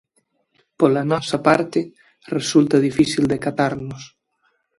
Pola 0.79 1.01
nosa 1.11 1.37
parte 1.47 1.79
resulta 2.37 2.83
difícil 2.87 3.23
decatarnos. 3.33 4.03